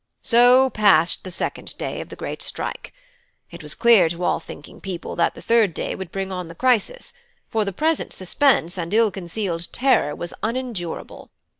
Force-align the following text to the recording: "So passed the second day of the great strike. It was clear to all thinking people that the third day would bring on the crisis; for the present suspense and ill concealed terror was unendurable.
"So 0.23 0.71
passed 0.71 1.23
the 1.23 1.29
second 1.29 1.77
day 1.77 2.01
of 2.01 2.09
the 2.09 2.15
great 2.15 2.41
strike. 2.41 2.91
It 3.51 3.61
was 3.61 3.75
clear 3.75 4.09
to 4.09 4.23
all 4.23 4.39
thinking 4.39 4.81
people 4.81 5.15
that 5.17 5.35
the 5.35 5.43
third 5.43 5.75
day 5.75 5.93
would 5.93 6.11
bring 6.11 6.31
on 6.31 6.47
the 6.47 6.55
crisis; 6.55 7.13
for 7.49 7.63
the 7.63 7.71
present 7.71 8.11
suspense 8.11 8.79
and 8.79 8.95
ill 8.95 9.11
concealed 9.11 9.71
terror 9.71 10.15
was 10.15 10.33
unendurable. 10.41 11.29